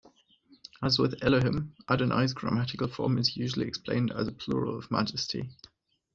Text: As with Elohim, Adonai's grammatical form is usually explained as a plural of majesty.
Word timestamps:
As 0.81 0.97
with 0.97 1.23
Elohim, 1.23 1.75
Adonai's 1.87 2.33
grammatical 2.33 2.87
form 2.87 3.19
is 3.19 3.37
usually 3.37 3.67
explained 3.67 4.09
as 4.11 4.27
a 4.27 4.31
plural 4.31 4.75
of 4.79 4.89
majesty. 4.89 5.51